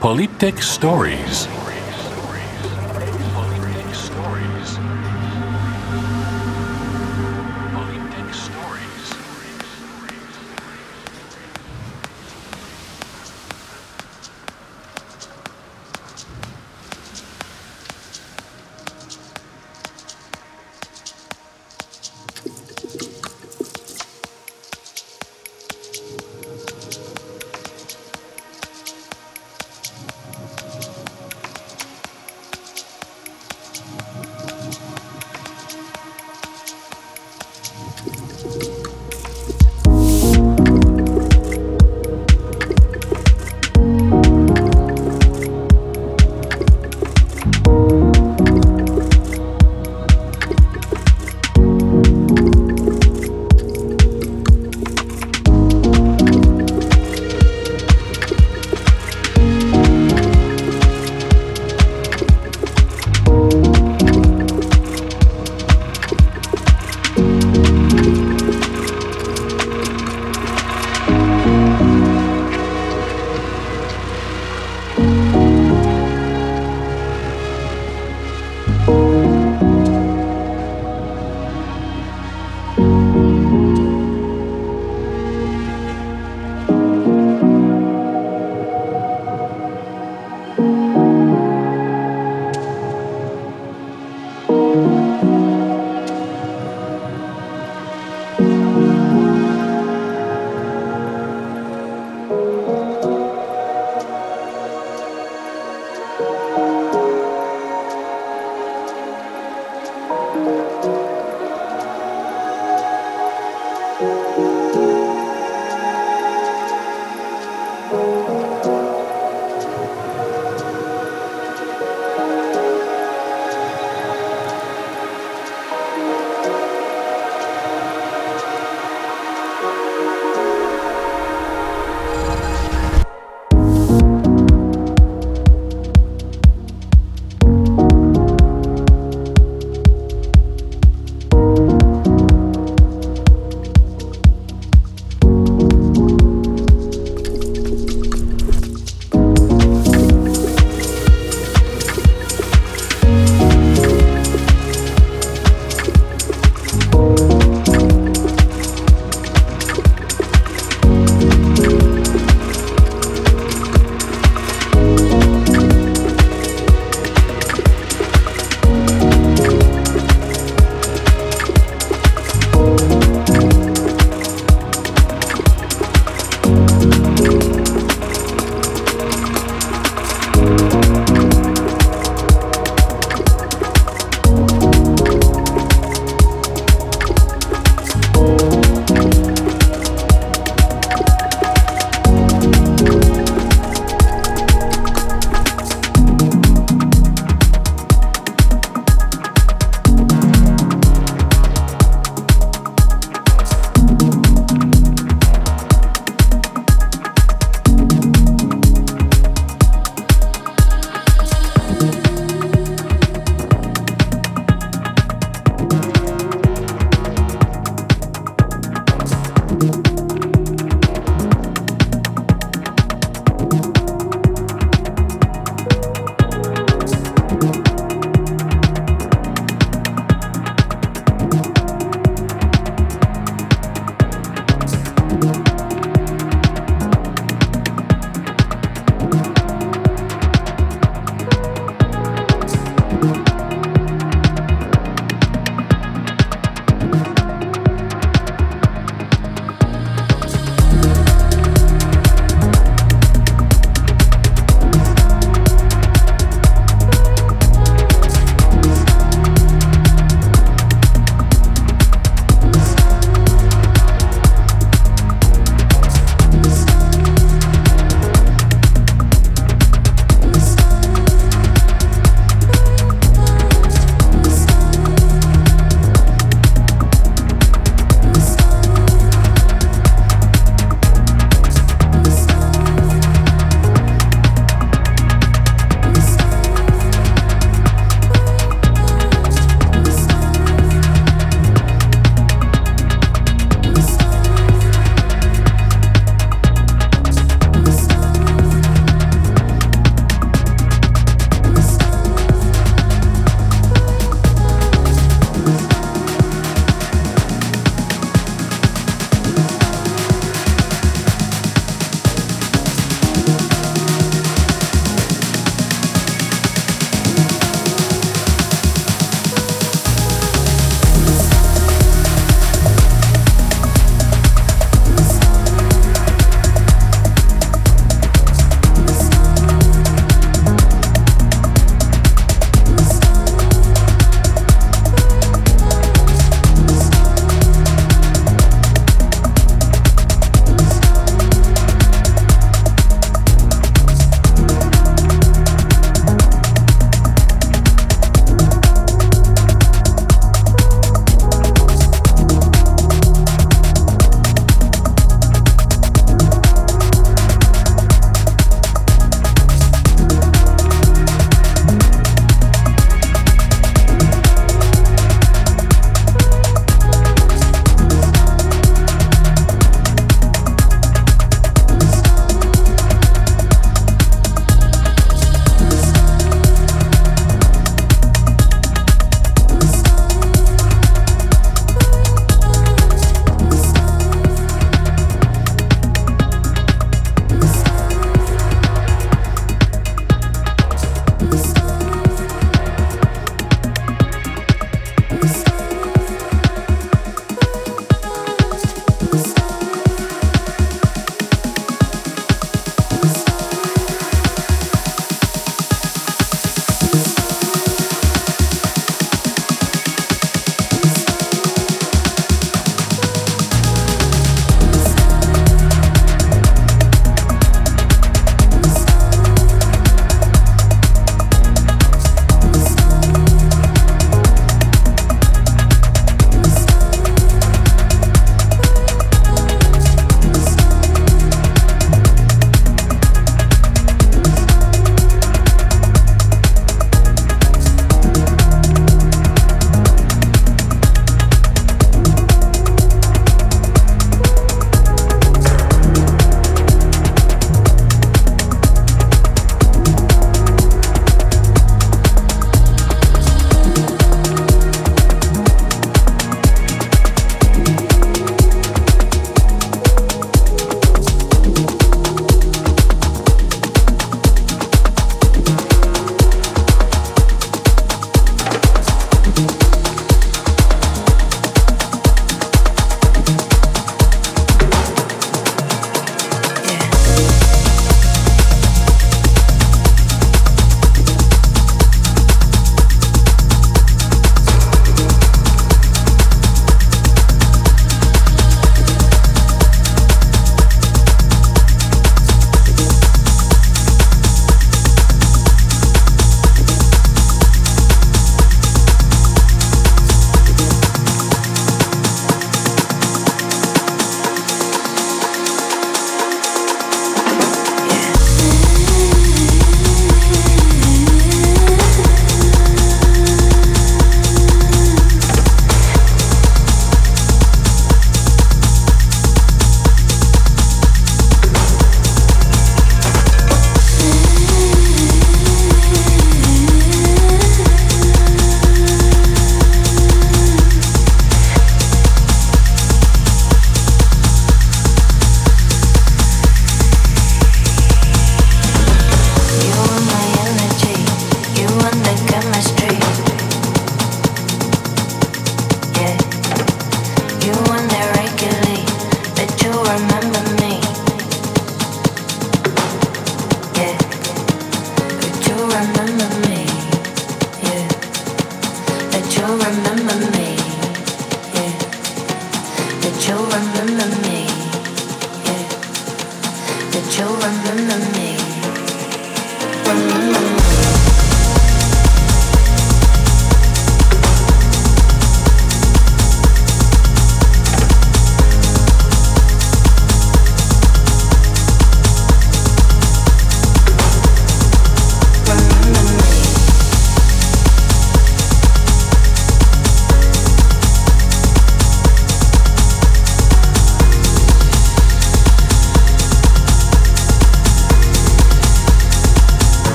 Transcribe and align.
Polyptych 0.00 0.64
Stories. 0.64 1.67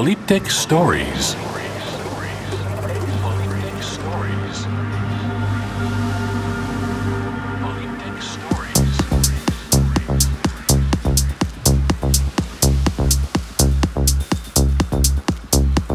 Polyptych 0.00 0.50
Stories. 0.50 1.34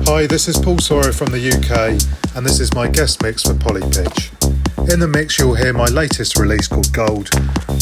Hi, 0.06 0.28
this 0.28 0.47
is 0.47 0.60
Paul 0.60 0.78
Sawyer 0.78 1.12
from 1.12 1.32
the 1.32 1.39
UK, 1.39 1.99
and 2.38 2.45
this 2.45 2.60
is 2.60 2.72
my 2.76 2.88
guest 2.88 3.24
mix 3.24 3.41
for 3.41 3.56
Polyptych. 3.56 4.93
In 4.93 4.99
the 4.99 5.08
mix, 5.08 5.39
you'll 5.39 5.56
hear 5.56 5.74
my 5.74 5.88
latest 5.88 6.38
release 6.38 6.68
called 6.68 6.93
Gold, 6.93 7.30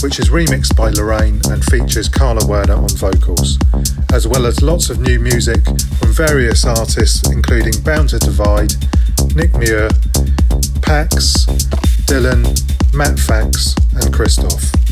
which 0.02 0.20
is 0.20 0.30
remixed 0.30 0.78
by 0.78 0.90
LORRAINNE 0.90 1.42
and 1.52 1.66
features 1.66 2.08
Carla 2.08 2.48
Werner 2.48 2.76
on 2.76 2.88
vocals, 2.92 3.60
as 4.14 4.26
well 4.26 4.46
as 4.46 4.62
lots 4.62 4.90
of 4.90 5.02
new 5.02 5.20
music 5.20 5.60
various 6.14 6.64
artists, 6.64 7.28
including 7.32 7.74
Bound 7.82 8.10
to 8.10 8.20
Divide, 8.20 8.74
Nick 9.36 9.52
Muir, 9.58 9.90
PAAX, 10.82 11.48
Dylhen, 12.06 12.44
Matt 12.94 13.18
Fax, 13.18 13.76
and 13.94 14.14
Cristoph. 14.14 14.83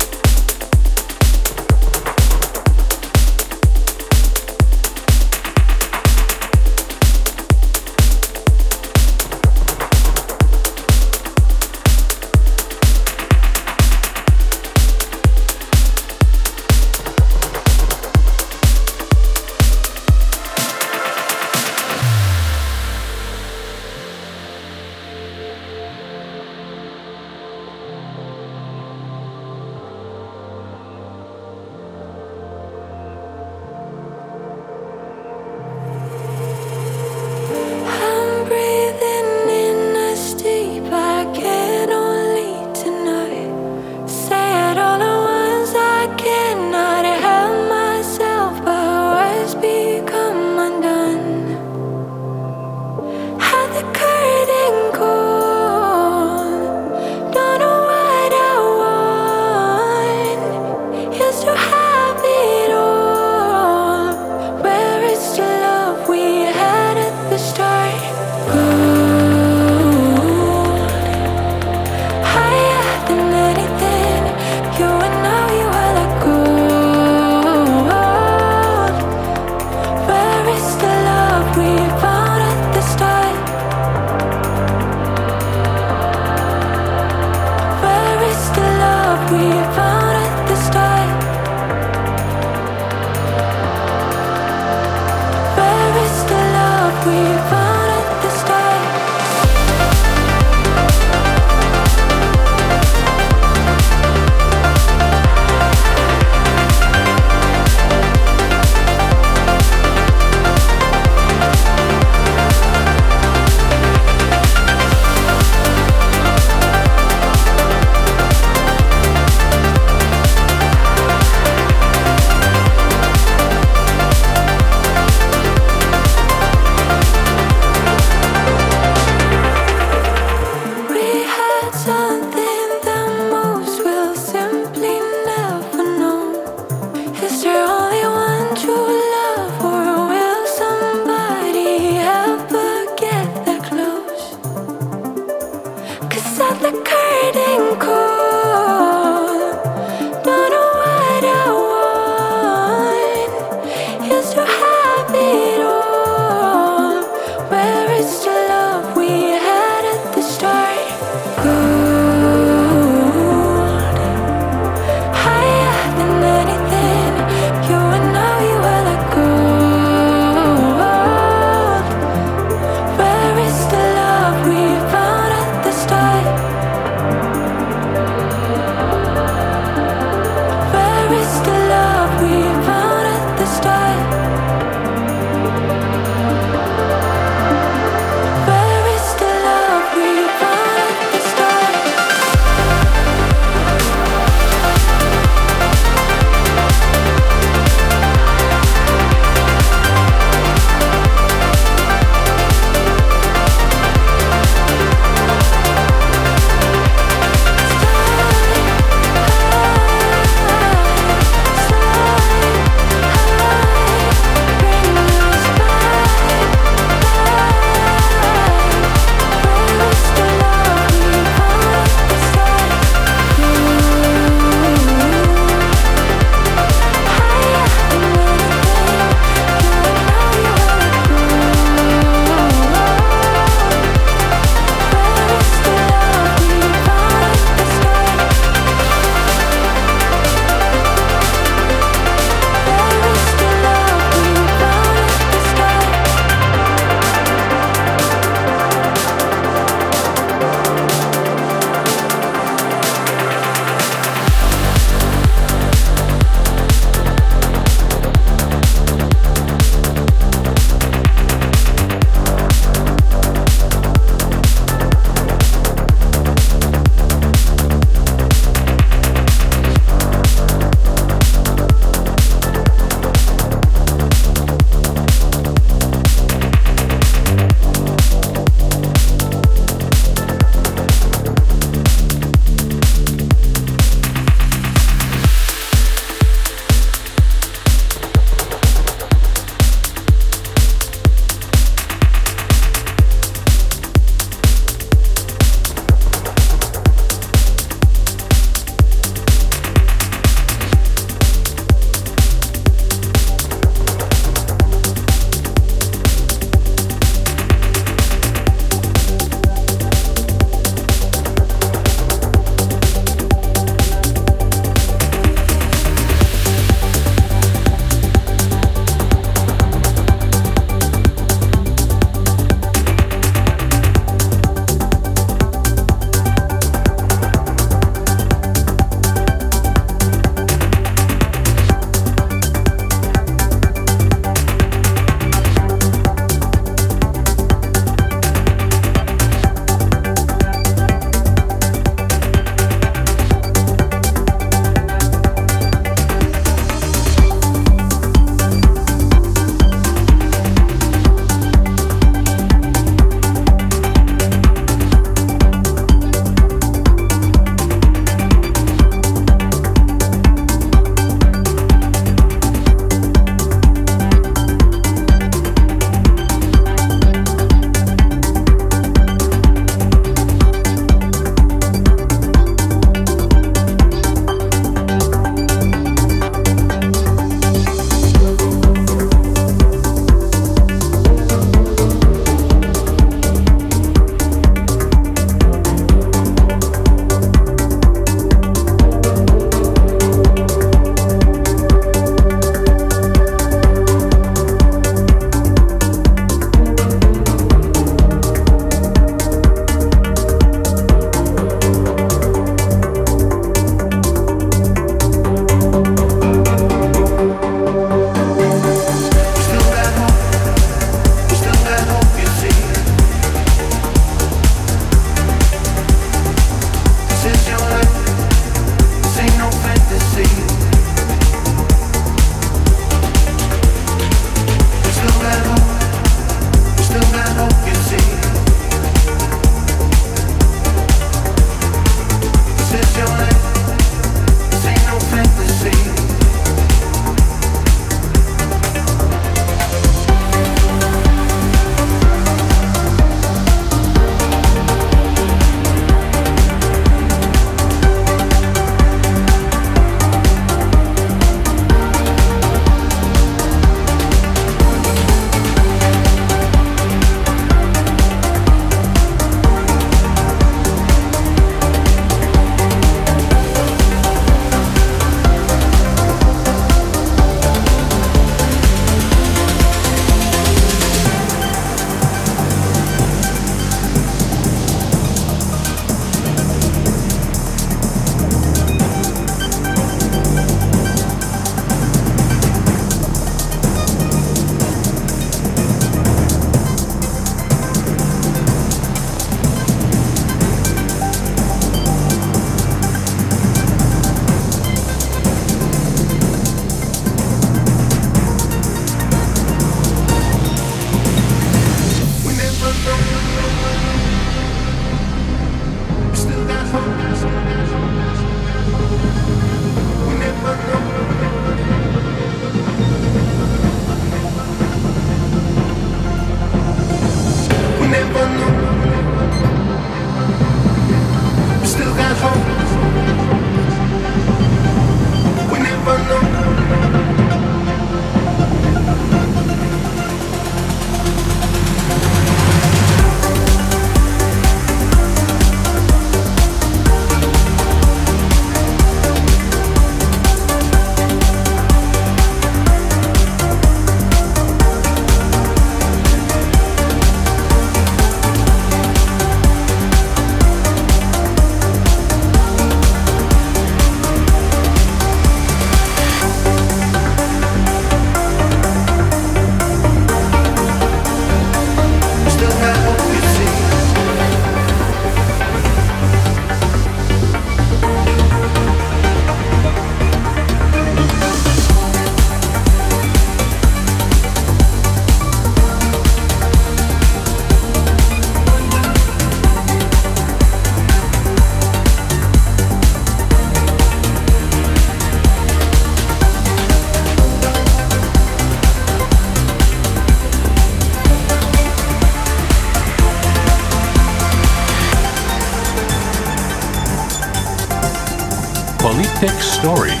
Stories. 599.60 600.00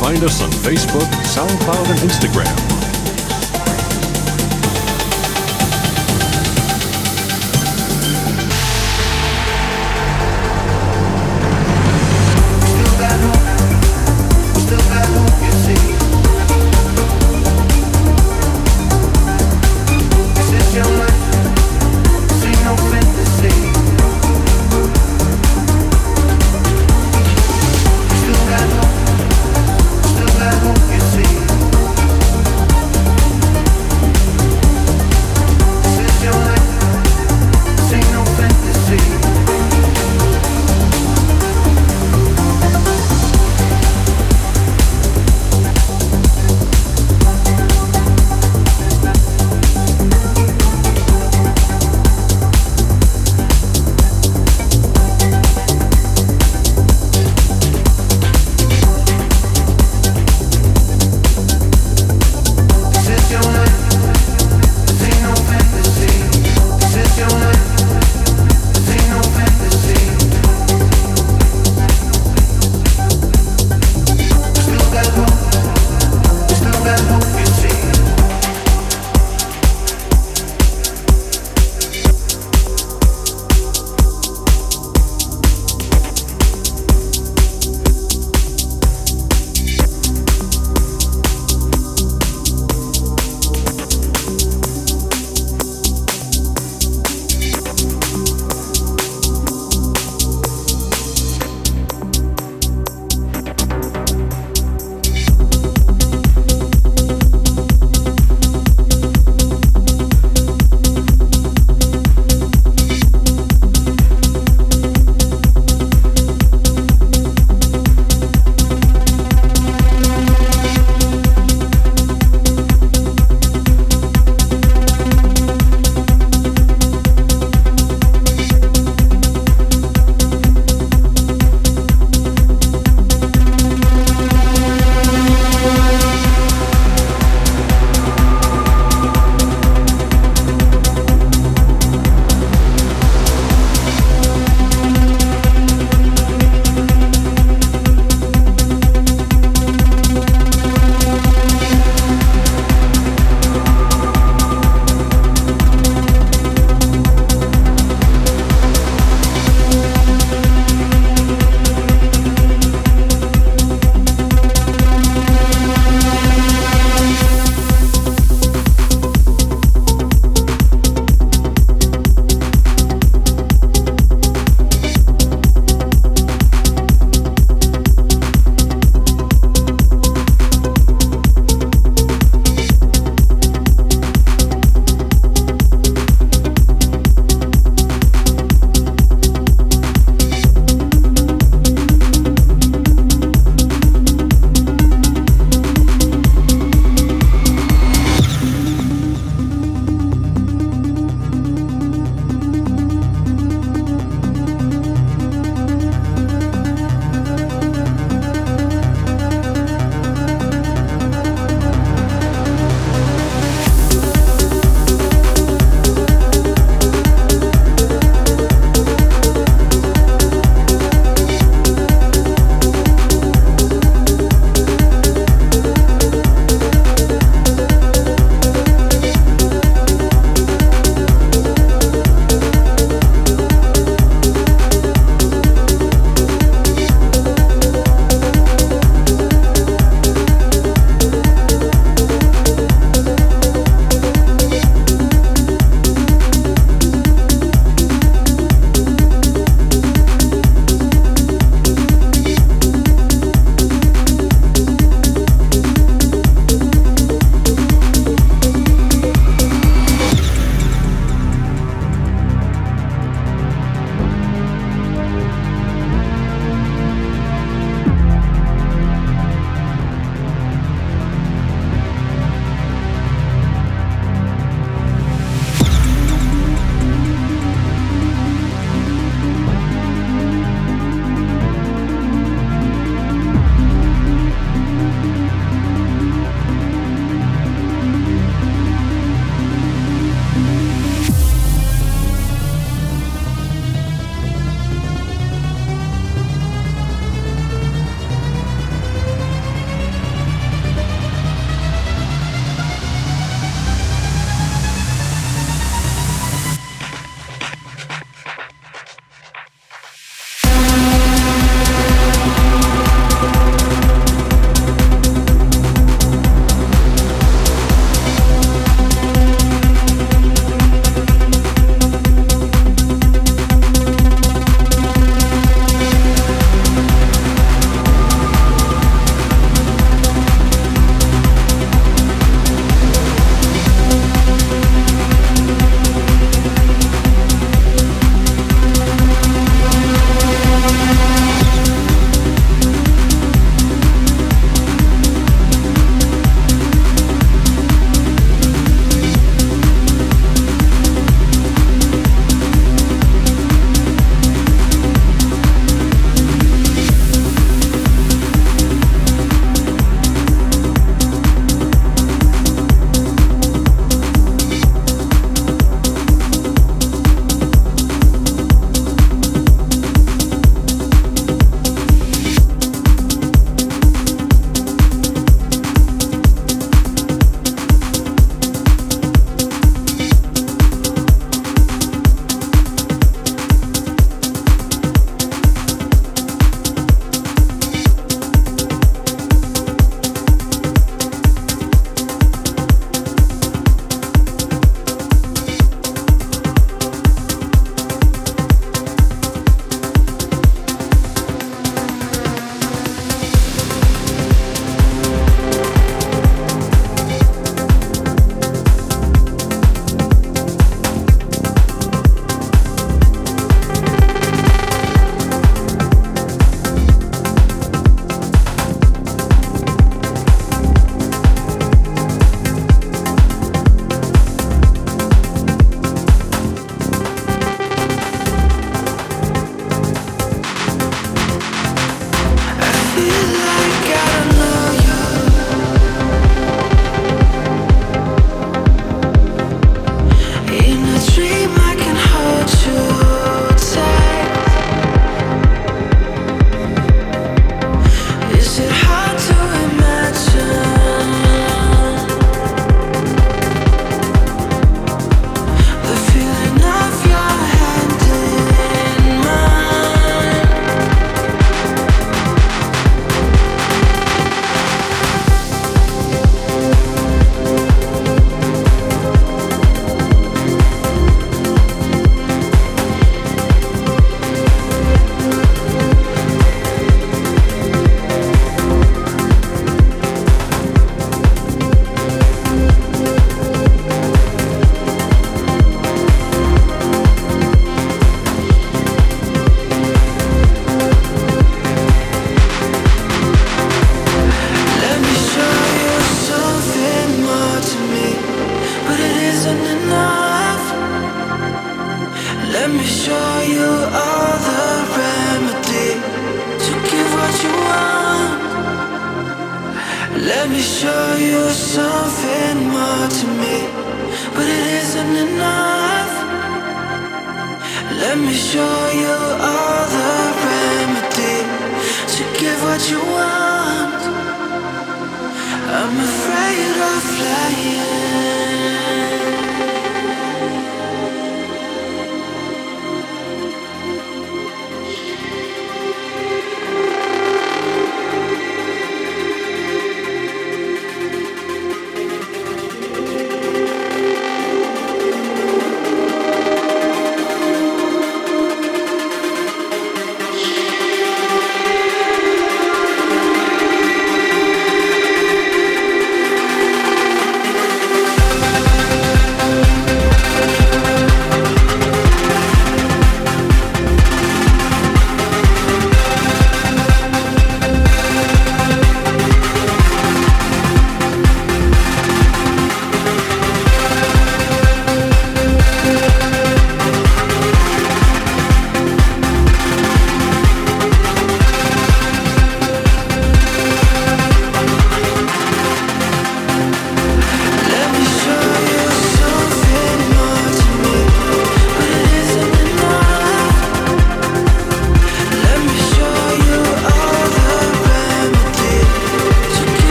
Find 0.00 0.24
us 0.24 0.40
on 0.40 0.50
Facebook, 0.50 1.10
SoundCloud, 1.26 1.90
and 1.90 1.98
Instagram. 1.98 2.75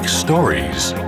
Stories. 0.00 1.01